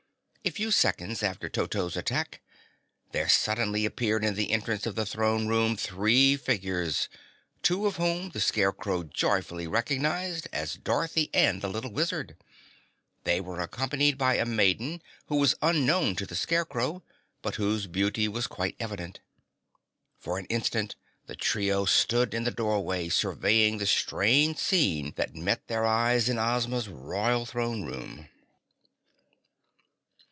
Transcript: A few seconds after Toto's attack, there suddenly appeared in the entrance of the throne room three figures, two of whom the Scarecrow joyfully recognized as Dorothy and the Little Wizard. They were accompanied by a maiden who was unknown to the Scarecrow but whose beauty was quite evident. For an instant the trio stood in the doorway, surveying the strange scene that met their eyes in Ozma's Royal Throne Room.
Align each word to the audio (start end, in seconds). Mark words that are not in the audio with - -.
A 0.43 0.49
few 0.49 0.71
seconds 0.71 1.21
after 1.21 1.49
Toto's 1.49 1.95
attack, 1.95 2.41
there 3.11 3.29
suddenly 3.29 3.85
appeared 3.85 4.25
in 4.25 4.33
the 4.33 4.49
entrance 4.49 4.87
of 4.87 4.95
the 4.95 5.05
throne 5.05 5.45
room 5.47 5.77
three 5.77 6.35
figures, 6.35 7.09
two 7.61 7.85
of 7.85 7.97
whom 7.97 8.31
the 8.31 8.39
Scarecrow 8.39 9.03
joyfully 9.03 9.67
recognized 9.67 10.47
as 10.51 10.77
Dorothy 10.77 11.29
and 11.31 11.61
the 11.61 11.67
Little 11.69 11.91
Wizard. 11.91 12.35
They 13.23 13.39
were 13.39 13.61
accompanied 13.61 14.17
by 14.17 14.37
a 14.37 14.43
maiden 14.43 15.03
who 15.27 15.35
was 15.35 15.53
unknown 15.61 16.15
to 16.15 16.25
the 16.25 16.35
Scarecrow 16.35 17.03
but 17.43 17.55
whose 17.57 17.85
beauty 17.85 18.27
was 18.27 18.47
quite 18.47 18.75
evident. 18.79 19.19
For 20.17 20.39
an 20.39 20.45
instant 20.45 20.95
the 21.27 21.35
trio 21.35 21.85
stood 21.85 22.33
in 22.33 22.45
the 22.45 22.49
doorway, 22.51 23.09
surveying 23.09 23.77
the 23.77 23.85
strange 23.85 24.57
scene 24.57 25.13
that 25.17 25.35
met 25.35 25.67
their 25.67 25.85
eyes 25.85 26.27
in 26.27 26.39
Ozma's 26.39 26.89
Royal 26.89 27.45
Throne 27.45 27.83
Room. 27.85 28.27